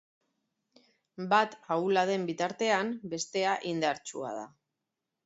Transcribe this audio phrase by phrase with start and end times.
[1.33, 4.49] Bat ahula den bitartean, bestea indartsua da.